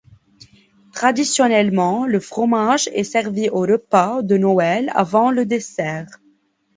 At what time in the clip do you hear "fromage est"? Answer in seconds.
2.19-3.03